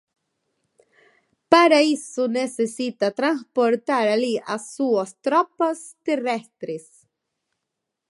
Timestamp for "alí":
4.09-4.33